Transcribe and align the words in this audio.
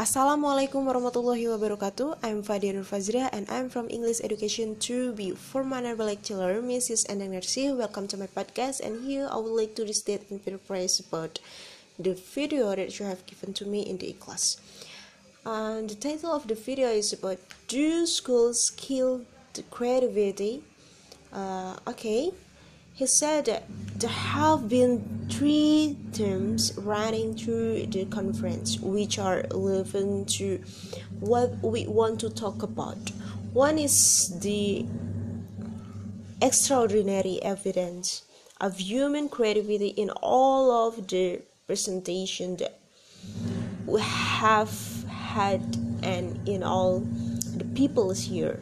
Assalamualaikum 0.00 0.88
warahmatullahi 0.88 1.44
wabarakatuh. 1.52 2.24
I'm 2.24 2.40
Fadia 2.40 2.72
Nur 2.72 2.88
and 3.36 3.44
I'm 3.52 3.68
from 3.68 3.84
English 3.92 4.24
Education 4.24 4.80
2B. 4.80 5.36
For 5.36 5.60
my 5.60 5.84
lecturer, 5.92 6.64
Mrs. 6.64 7.04
Endang 7.12 7.36
welcome 7.76 8.08
to 8.08 8.16
my 8.16 8.24
podcast. 8.24 8.80
And 8.80 9.04
here 9.04 9.28
I 9.28 9.36
would 9.36 9.52
like 9.52 9.76
to 9.76 9.84
restate 9.84 10.24
and 10.32 10.40
paraphrase 10.40 11.04
about 11.04 11.36
the 12.00 12.16
video 12.16 12.72
that 12.72 12.96
you 12.96 13.04
have 13.04 13.28
given 13.28 13.52
to 13.60 13.68
me 13.68 13.84
in 13.84 14.00
the 14.00 14.16
class. 14.16 14.56
And 15.44 15.92
the 15.92 16.00
title 16.00 16.32
of 16.32 16.48
the 16.48 16.56
video 16.56 16.88
is 16.88 17.12
about 17.12 17.36
Do 17.68 18.08
Schools 18.08 18.72
Kill 18.72 19.28
the 19.52 19.68
Creativity? 19.68 20.64
Uh, 21.28 21.76
okay, 21.84 22.32
he 22.94 23.06
said 23.06 23.46
that 23.46 23.64
there 23.96 24.10
have 24.10 24.68
been 24.68 25.26
three 25.30 25.96
themes 26.12 26.72
running 26.76 27.34
through 27.36 27.86
the 27.86 28.04
conference 28.06 28.78
which 28.80 29.18
are 29.18 29.44
relevant 29.52 30.28
to 30.28 30.60
what 31.20 31.50
we 31.62 31.86
want 31.86 32.20
to 32.20 32.30
talk 32.30 32.62
about. 32.62 32.98
One 33.52 33.78
is 33.78 34.38
the 34.40 34.86
extraordinary 36.42 37.42
evidence 37.42 38.22
of 38.60 38.78
human 38.78 39.28
creativity 39.28 39.88
in 39.88 40.10
all 40.22 40.88
of 40.88 41.08
the 41.08 41.40
presentation 41.66 42.56
that 42.56 42.78
we 43.86 44.00
have 44.00 45.04
had 45.08 45.62
and 46.02 46.48
in 46.48 46.62
all 46.62 47.00
the 47.56 47.64
peoples 47.74 48.20
here 48.20 48.60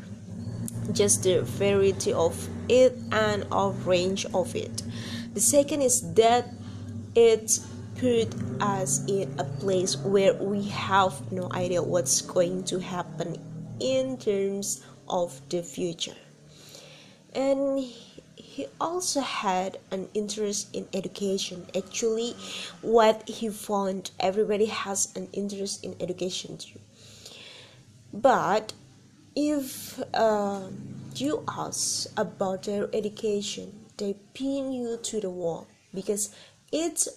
just 0.92 1.22
the 1.22 1.42
variety 1.42 2.12
of 2.12 2.48
it 2.68 2.98
and 3.12 3.46
of 3.50 3.86
range 3.86 4.26
of 4.34 4.54
it. 4.54 4.82
The 5.34 5.40
second 5.40 5.82
is 5.82 6.14
that 6.14 6.48
it 7.14 7.58
put 7.96 8.28
us 8.60 9.04
in 9.08 9.34
a 9.38 9.44
place 9.44 9.96
where 9.96 10.34
we 10.34 10.62
have 10.68 11.32
no 11.32 11.50
idea 11.52 11.82
what's 11.82 12.22
going 12.22 12.64
to 12.64 12.78
happen 12.78 13.36
in 13.80 14.16
terms 14.16 14.84
of 15.08 15.40
the 15.48 15.62
future. 15.62 16.16
And 17.34 17.78
he 18.36 18.66
also 18.80 19.20
had 19.20 19.78
an 19.90 20.08
interest 20.14 20.74
in 20.74 20.88
education. 20.92 21.66
Actually 21.76 22.34
what 22.82 23.28
he 23.28 23.48
found 23.48 24.10
everybody 24.18 24.66
has 24.66 25.14
an 25.16 25.28
interest 25.32 25.84
in 25.84 25.94
education 26.00 26.56
too. 26.56 26.80
But 28.12 28.72
if 29.40 30.02
uh, 30.14 30.66
you 31.14 31.44
ask 31.46 32.10
about 32.18 32.64
their 32.64 32.88
education, 32.92 33.72
they 33.96 34.16
pin 34.34 34.72
you 34.72 34.98
to 35.00 35.20
the 35.20 35.30
wall 35.30 35.68
because 35.94 36.34
it's 36.72 37.08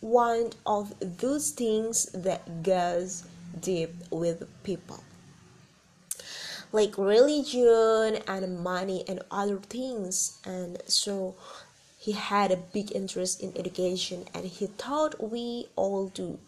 one 0.00 0.52
of 0.64 0.94
those 1.00 1.50
things 1.50 2.06
that 2.12 2.62
goes 2.62 3.24
deep 3.60 3.92
with 4.10 4.48
people. 4.64 5.04
Like 6.72 6.96
religion 6.96 8.22
and 8.26 8.60
money 8.60 9.04
and 9.06 9.20
other 9.30 9.58
things. 9.58 10.38
And 10.46 10.80
so 10.86 11.34
he 12.00 12.12
had 12.12 12.50
a 12.50 12.56
big 12.56 12.96
interest 12.96 13.42
in 13.42 13.52
education 13.58 14.24
and 14.32 14.46
he 14.46 14.66
thought 14.66 15.22
we 15.22 15.66
all 15.76 16.08
do. 16.08 16.38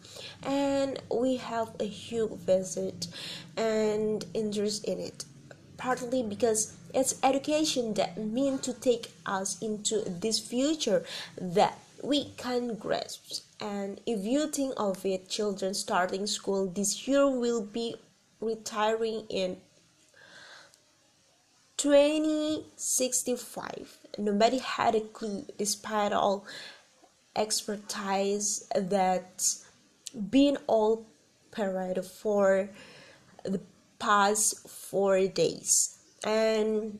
And 0.41 0.99
we 1.11 1.35
have 1.35 1.69
a 1.79 1.83
huge 1.83 2.31
visit 2.39 3.07
and 3.55 4.25
interest 4.33 4.83
in 4.85 4.99
it. 4.99 5.25
Partly 5.77 6.23
because 6.23 6.75
it's 6.91 7.19
education 7.21 7.93
that 7.93 8.17
meant 8.17 8.63
to 8.63 8.73
take 8.73 9.11
us 9.27 9.61
into 9.61 10.01
this 10.09 10.39
future 10.39 11.05
that 11.39 11.77
we 12.01 12.31
can 12.35 12.73
grasp. 12.73 13.43
And 13.61 14.01
if 14.07 14.25
you 14.25 14.47
think 14.47 14.73
of 14.77 15.05
it 15.05 15.29
children 15.29 15.75
starting 15.75 16.25
school 16.25 16.65
this 16.65 17.07
year 17.07 17.29
will 17.29 17.61
be 17.61 17.95
retiring 18.41 19.27
in 19.29 19.57
2065 21.83 23.97
nobody 24.17 24.59
had 24.59 24.95
a 24.95 25.01
clue 25.01 25.45
despite 25.57 26.13
all 26.13 26.45
expertise 27.35 28.65
that 28.75 29.43
been 30.29 30.57
all 30.67 31.05
parade 31.51 32.05
for 32.05 32.69
the 33.43 33.59
past 33.99 34.67
four 34.67 35.27
days. 35.27 35.97
And 36.25 36.99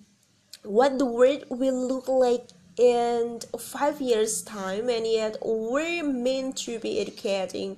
what 0.63 0.99
the 0.99 1.05
world 1.05 1.45
will 1.49 1.87
look 1.87 2.07
like 2.07 2.49
in 2.77 3.39
five 3.59 4.01
years 4.01 4.41
time 4.41 4.89
and 4.89 5.05
yet 5.05 5.37
we're 5.43 6.03
meant 6.03 6.57
to 6.57 6.79
be 6.79 6.99
educating 6.99 7.77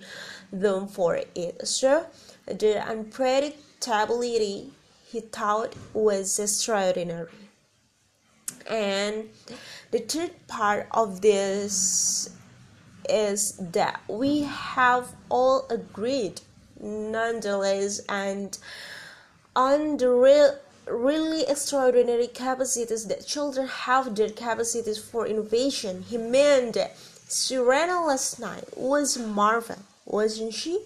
them 0.52 0.88
for 0.88 1.20
it. 1.36 1.68
So 1.68 2.06
the 2.48 2.82
unpredictability 2.94 4.70
he 5.08 5.22
thought 5.22 5.74
was 5.94 6.40
extraordinary. 6.40 7.30
And 8.68 9.30
the 9.92 10.00
third 10.00 10.32
part 10.48 10.88
of 10.92 11.22
this 11.22 12.30
is 13.08 13.54
that 13.58 14.02
we 14.08 14.42
have 14.42 15.14
all 15.30 15.68
agreed, 15.70 16.42
nonetheless, 16.80 18.02
and 18.10 18.58
on 19.56 19.98
the 19.98 20.10
real 20.10 20.58
really 20.88 21.44
extraordinary 21.48 22.28
capacities 22.28 23.08
that 23.08 23.26
children 23.26 23.68
have 23.68 24.16
their 24.16 24.30
capacities 24.30 25.00
for 25.00 25.26
innovation. 25.26 26.04
He 26.04 26.18
meant 26.18 26.76
that 26.76 26.96
Serena 27.28 28.06
last 28.06 28.40
night 28.40 28.66
was 28.78 29.18
marvel, 29.18 29.78
wasn't 30.06 30.54
she? 30.54 30.82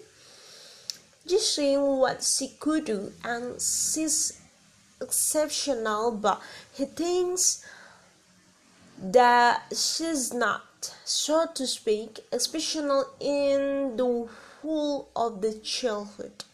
Just 1.26 1.54
seeing 1.54 1.80
what 1.98 2.22
she 2.22 2.48
could 2.58 2.84
do 2.86 3.12
and 3.24 3.60
she's 3.60 4.40
exceptional 5.00 6.10
but 6.10 6.40
he 6.72 6.84
thinks 6.84 7.64
that 9.02 9.62
she's 9.74 10.32
not 10.32 10.94
so 11.04 11.46
to 11.54 11.66
speak 11.66 12.20
exceptional 12.32 13.06
in 13.18 13.96
the 13.96 14.28
whole 14.62 15.08
of 15.16 15.40
the 15.40 15.54
childhood. 15.54 16.44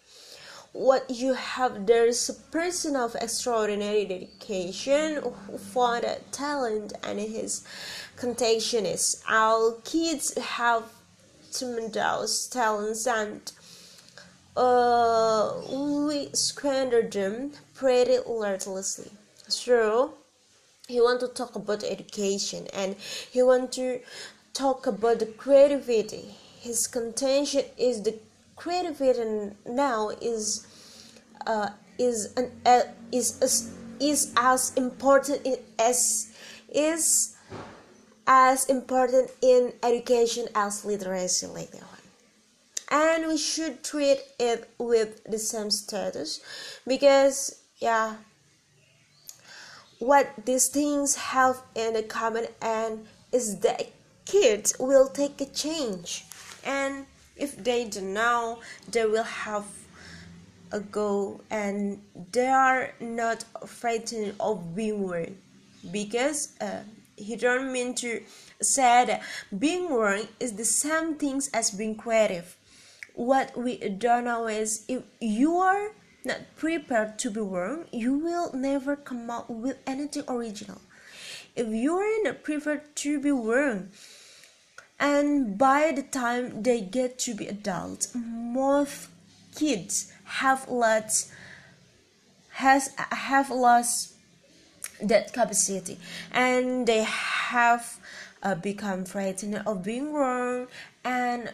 What 0.73 1.09
you 1.09 1.33
have 1.35 1.87
there 1.87 2.07
is 2.07 2.29
a 2.29 2.35
person 2.35 2.97
of 2.97 3.17
extraordinary 3.17 4.05
dedication 4.05 5.23
who 5.23 5.59
found 5.59 6.05
a 6.05 6.19
talent 6.31 6.93
and 7.03 7.19
his 7.19 7.65
contagion 8.17 8.85
is. 8.85 9.23
Our 9.27 9.79
kids 9.85 10.37
have 10.37 10.85
tremendous 11.53 12.47
talents 12.47 13.07
and 13.07 13.51
uh, 14.57 15.53
we 15.71 16.31
squandered 16.33 17.13
them 17.13 17.53
pretty 17.75 18.19
recklessly. 18.27 19.11
So 19.49 20.15
he 20.89 21.01
want 21.01 21.21
to 21.21 21.29
talk 21.29 21.55
about 21.55 21.85
education 21.85 22.67
and 22.73 22.97
he 23.31 23.43
want 23.43 23.73
to 23.73 24.01
talk 24.55 24.87
about 24.87 25.19
the 25.19 25.27
creativity. 25.27 26.35
His 26.61 26.87
contention 26.87 27.65
is 27.77 28.03
the 28.03 28.19
creativity 28.57 29.55
now 29.67 30.11
is 30.21 30.67
uh, 31.47 31.69
is 31.99 32.33
an 32.37 32.51
uh, 32.65 32.83
is 33.13 33.41
is, 33.43 33.73
is 34.01 34.33
as 34.37 34.73
important 34.77 35.47
as 35.79 36.33
is 36.73 37.37
as 38.27 38.67
important 38.67 39.31
in 39.41 39.73
education 39.83 40.49
as 40.55 40.85
literacy 40.85 41.47
that 41.47 41.96
and 42.89 43.27
we 43.27 43.37
should 43.37 43.83
treat 43.83 44.19
it 44.39 44.71
with 44.79 45.25
the 45.25 45.39
same 45.39 45.71
status 45.71 46.41
because 46.87 47.63
yeah 47.79 48.17
what 49.99 50.29
these 50.45 50.69
things 50.69 51.15
have 51.17 51.63
in 51.75 51.95
the 51.95 52.03
common 52.03 52.47
and 52.61 53.07
is 53.33 53.59
that 53.61 53.87
kids 54.25 54.75
will 54.79 55.09
take 55.09 55.41
a 55.41 55.47
change. 55.47 56.25
And 56.65 57.07
if 57.37 57.63
they 57.63 57.85
don't 57.85 58.13
know 58.13 58.61
they 58.91 59.07
will 59.07 59.25
have 59.25 59.65
a 60.73 60.81
goal 60.81 61.41
and 61.51 62.03
they 62.33 62.49
are 62.49 62.93
not 62.99 63.45
frightened 63.67 64.35
of 64.41 64.75
being 64.75 65.07
wrong 65.07 65.37
because 65.93 66.55
uh, 66.61 66.81
he 67.17 67.37
don't 67.37 67.73
mean 67.73 67.95
to 67.95 68.21
say 68.61 69.05
that 69.07 69.23
being 69.57 69.89
wrong 69.93 70.27
is 70.41 70.55
the 70.55 70.65
same 70.65 71.15
things 71.15 71.49
as 71.55 71.71
being 71.71 71.95
creative 71.95 72.57
what 73.17 73.57
we 73.57 73.77
don't 73.89 74.25
know 74.25 74.47
is 74.47 74.85
if 74.89 75.03
you 75.21 75.57
are 75.57 75.93
not 76.25 76.41
prepared 76.57 77.19
to 77.21 77.31
be 77.31 77.41
wrong, 77.41 77.87
you 77.91 78.19
will 78.19 78.53
never 78.53 78.95
come 78.95 79.31
out 79.31 79.51
with 79.51 79.79
anything 79.87 80.25
original. 80.29 80.81
If 81.57 81.69
you 81.69 81.97
are 81.97 82.23
not 82.23 82.43
prepared 82.43 82.95
to 82.97 83.19
be 83.19 83.31
wrong, 83.31 83.89
and 85.01 85.57
by 85.57 85.93
the 85.93 86.03
time 86.03 86.63
they 86.63 86.83
get 86.83 87.19
to 87.21 87.35
be 87.35 87.47
adults, 87.47 88.15
most 88.15 89.09
kids 89.55 90.13
have 90.25 90.69
lost 90.69 91.33
has 92.51 92.91
have 93.11 93.51
lost 93.51 94.15
that 95.03 95.33
capacity 95.33 95.99
and 96.33 96.87
they 96.87 97.03
have 97.03 97.99
uh, 98.43 98.55
become 98.55 99.05
frightened 99.05 99.63
of 99.67 99.85
being 99.85 100.13
wrong. 100.13 100.67
And 101.05 101.53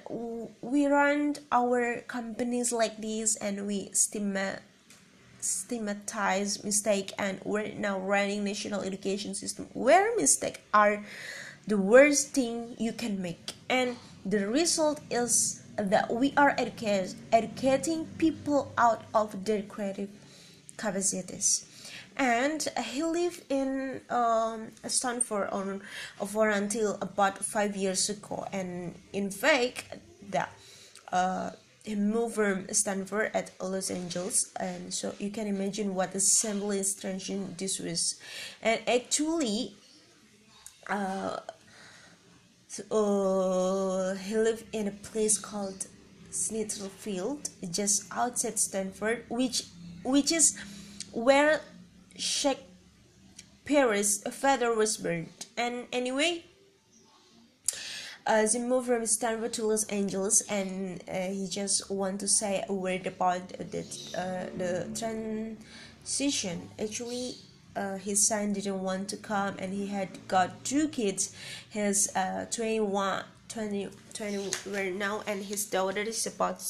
we 0.61 0.87
run 0.87 1.37
our 1.51 2.01
companies 2.09 2.73
like 2.73 3.01
this 3.01 3.37
and 3.37 3.67
we 3.67 3.91
stigma 3.93 4.59
stigmatize 5.41 6.63
mistake. 6.63 7.13
And 7.19 7.41
we're 7.45 7.75
now 7.75 7.99
running 7.99 8.45
national 8.45 8.83
education 8.83 9.35
system 9.35 9.69
where 9.73 10.15
mistakes 10.17 10.61
are 10.73 11.05
the 11.67 11.79
worst 11.79 12.31
thing 12.31 12.77
you 12.79 12.93
can 12.93 13.21
make. 13.21 13.53
And 13.69 13.97
the 14.25 14.49
result 14.49 15.01
is 15.11 15.63
that 15.77 16.13
we 16.13 16.33
are 16.37 16.55
educate, 16.59 17.15
educating 17.33 18.07
people 18.19 18.73
out 18.77 19.03
of 19.15 19.45
their 19.45 19.63
creative 19.63 20.11
capacities 20.77 21.67
and 22.17 22.67
he 22.85 23.03
lived 23.03 23.43
in 23.49 24.01
um, 24.11 24.73
Stratford 24.87 25.51
on, 25.51 25.83
for 26.27 26.49
until 26.49 26.99
about 27.01 27.39
five 27.45 27.77
years 27.77 28.09
ago. 28.09 28.47
And 28.53 28.95
in 29.13 29.31
fact 29.31 29.99
that 30.31 30.51
uh, 31.13 31.51
he 31.85 31.95
moved 31.95 32.37
from 32.37 32.67
Stratford 32.73 33.31
at 33.35 33.51
Los 33.61 33.91
Angeles. 33.91 34.53
And 34.59 34.93
so 34.93 35.15
you 35.19 35.31
can 35.31 35.47
imagine 35.47 35.95
what 35.95 36.15
a 36.15 36.21
semblance 36.21 36.95
transition 36.95 37.55
this 37.59 37.79
was 37.79 38.21
and 38.63 38.81
actually 38.87 39.75
uh, 40.89 41.39
uh, 42.91 44.15
he 44.15 44.37
lived 44.37 44.65
in 44.73 44.89
a 44.89 44.91
place 44.91 45.39
called 45.39 45.87
Snitterfield 46.31 47.51
just 47.71 48.05
outside 48.13 48.59
Stratford 48.59 49.25
which 49.29 49.65
which 50.03 50.33
is 50.33 50.59
where 51.13 51.61
Shakespeare's 52.17 54.23
father 54.33 54.75
was 54.75 54.97
burned. 54.97 55.47
And 55.57 55.87
anyway, 55.93 56.45
uh, 58.27 58.47
he 58.47 58.59
moved 58.59 58.87
from 58.87 59.05
Stratford 59.07 59.53
to 59.55 59.67
Los 59.67 59.85
Angeles, 59.85 60.43
and 60.49 61.03
uh, 61.09 61.29
he 61.29 61.49
just 61.49 61.91
want 61.91 62.21
to 62.21 62.29
say 62.29 62.65
a 62.69 62.73
word 62.73 63.07
about 63.07 63.49
the 63.49 63.85
uh, 64.17 64.47
the 64.57 64.89
transition. 64.97 66.69
Actually, 66.79 67.37
uh, 67.75 67.97
his 67.97 68.25
son 68.27 68.53
didn't 68.53 68.81
want 68.81 69.09
to 69.09 69.17
come, 69.17 69.57
and 69.59 69.73
he 69.73 69.89
had 69.89 70.09
got 70.29 70.65
two 70.65 70.89
kids. 70.89 71.35
His 71.71 72.15
uh, 72.15 72.47
21, 72.51 73.25
20, 73.49 73.89
20 74.15 74.51
right 74.71 74.95
now, 74.95 75.23
and 75.27 75.45
his 75.45 75.67
daughter 75.67 76.03
is 76.03 76.27
about 76.27 76.63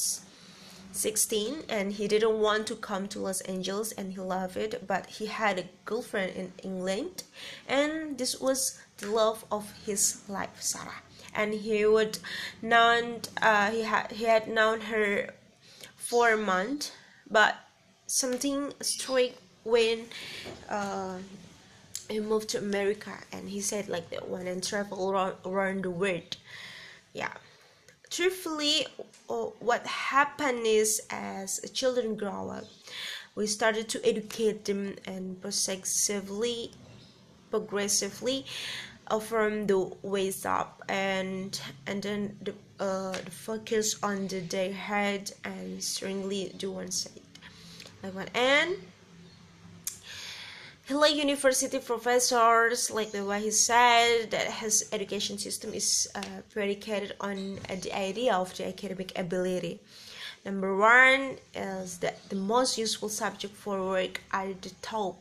16 0.93 1.63
and 1.69 1.93
he 1.93 2.07
didn't 2.07 2.39
want 2.39 2.67
to 2.67 2.75
come 2.75 3.07
to 3.07 3.19
Los 3.19 3.41
Angeles 3.41 3.91
and 3.93 4.13
he 4.13 4.19
loved 4.19 4.57
it 4.57 4.85
but 4.87 5.07
he 5.07 5.25
had 5.25 5.59
a 5.59 5.65
girlfriend 5.85 6.35
in 6.35 6.51
England 6.63 7.23
and 7.67 8.17
this 8.17 8.39
was 8.39 8.79
the 8.97 9.09
love 9.09 9.43
of 9.51 9.71
his 9.85 10.21
life 10.29 10.61
Sarah. 10.61 11.01
And 11.35 11.53
he 11.53 11.85
would 11.85 12.19
known 12.61 13.21
uh, 13.41 13.71
he 13.71 13.81
had 13.81 14.11
he 14.11 14.25
had 14.25 14.47
known 14.47 14.81
her 14.81 15.33
for 15.97 16.33
a 16.33 16.37
month 16.37 16.91
but 17.29 17.55
something 18.05 18.71
struck 18.81 19.31
when 19.63 20.05
uh, 20.69 21.17
he 22.07 22.19
moved 22.19 22.49
to 22.49 22.59
America 22.59 23.17
and 23.31 23.49
he 23.49 23.61
said 23.61 23.89
like 23.89 24.11
that 24.11 24.27
one 24.29 24.45
and 24.45 24.63
travel 24.63 25.09
around, 25.11 25.35
around 25.43 25.83
the 25.83 25.89
world. 25.89 26.37
Yeah 27.13 27.33
truthfully 28.13 28.85
what 29.59 29.85
happened 29.87 30.65
is 30.65 31.01
as 31.09 31.59
children 31.73 32.15
grow 32.15 32.49
up 32.49 32.65
we 33.35 33.47
started 33.47 33.89
to 33.89 33.97
educate 34.07 34.65
them 34.65 34.95
and 35.05 35.41
progressively 35.41 36.71
progressively 37.49 38.45
uh, 39.07 39.19
from 39.19 39.67
the 39.67 39.77
ways 40.01 40.45
up 40.45 40.81
and 40.89 41.59
and 41.87 42.01
then 42.03 42.37
the, 42.41 42.53
uh, 42.79 43.11
the 43.11 43.31
focus 43.31 43.97
on 44.03 44.27
the 44.27 44.41
day 44.41 44.71
head 44.71 45.31
and 45.43 45.83
strongly 45.83 46.53
do 46.57 46.71
one 46.71 46.91
side. 46.91 47.21
Like 48.01 48.15
one 48.15 48.27
and 48.33 48.75
like 50.89 51.15
university 51.15 51.79
professors 51.79 52.91
like 52.91 53.11
the 53.11 53.23
way 53.23 53.41
he 53.41 53.51
said 53.51 54.29
that 54.31 54.51
his 54.51 54.89
education 54.91 55.37
system 55.37 55.73
is 55.73 56.09
uh, 56.13 56.21
predicated 56.51 57.15
on 57.21 57.57
uh, 57.69 57.75
the 57.81 57.97
idea 57.97 58.33
of 58.33 58.55
the 58.57 58.67
academic 58.67 59.17
ability. 59.17 59.79
Number 60.45 60.75
one 60.75 61.37
is 61.55 61.99
that 61.99 62.27
the 62.29 62.35
most 62.35 62.77
useful 62.77 63.07
subject 63.07 63.55
for 63.55 63.79
work 63.87 64.19
are 64.31 64.53
the 64.61 64.71
top. 64.81 65.17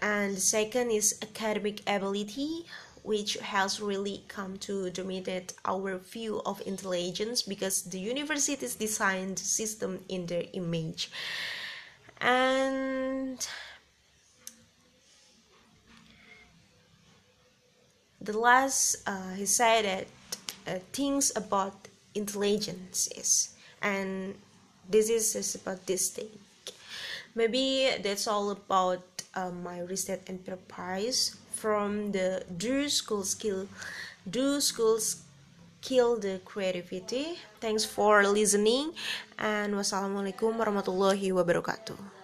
And 0.00 0.36
the 0.36 0.40
second 0.40 0.90
is 0.90 1.18
academic 1.22 1.80
ability 1.86 2.66
which 3.02 3.38
has 3.38 3.80
really 3.80 4.22
come 4.28 4.58
to 4.58 4.90
dominate 4.90 5.54
our 5.64 5.96
view 5.96 6.42
of 6.44 6.60
intelligence 6.66 7.40
because 7.42 7.82
the 7.84 7.98
universities 7.98 8.74
designed 8.74 9.38
the 9.38 9.44
system 9.44 10.00
in 10.10 10.26
their 10.26 10.44
image. 10.52 11.10
And 12.20 12.57
the 18.28 18.36
last 18.36 19.00
uh, 19.08 19.32
he 19.40 19.48
said 19.48 19.88
that 19.88 20.06
uh, 20.68 20.78
things 20.92 21.32
about 21.32 21.72
intelligence 22.12 23.08
and 23.80 24.36
this 24.84 25.08
is, 25.08 25.32
about 25.56 25.86
this 25.86 26.10
thing. 26.10 26.28
Maybe 27.34 27.88
that's 28.02 28.28
all 28.28 28.50
about 28.50 29.00
uh, 29.34 29.50
my 29.50 29.80
research 29.80 30.20
and 30.28 30.40
enterprise 30.44 31.36
from 31.52 32.12
the 32.12 32.44
do 32.56 32.88
school 32.88 33.24
skill 33.24 33.66
do 34.28 34.60
schools 34.60 35.24
kill 35.80 36.20
the 36.20 36.40
creativity. 36.44 37.38
Thanks 37.60 37.84
for 37.84 38.20
listening 38.28 38.92
and 39.40 39.72
wassalamualaikum 39.72 40.60
warahmatullahi 40.60 41.32
wabarakatuh 41.32 42.17